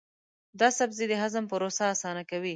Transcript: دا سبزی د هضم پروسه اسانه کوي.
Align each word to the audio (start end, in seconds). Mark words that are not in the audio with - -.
دا 0.59 0.67
سبزی 0.79 1.05
د 1.09 1.13
هضم 1.23 1.43
پروسه 1.51 1.83
اسانه 1.93 2.23
کوي. 2.29 2.49